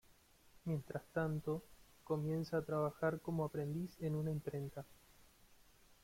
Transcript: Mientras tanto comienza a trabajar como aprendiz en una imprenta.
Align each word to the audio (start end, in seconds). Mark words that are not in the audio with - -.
Mientras 0.65 1.03
tanto 1.13 1.61
comienza 2.03 2.57
a 2.57 2.65
trabajar 2.65 3.19
como 3.21 3.45
aprendiz 3.45 4.01
en 4.01 4.15
una 4.15 4.31
imprenta. 4.31 4.83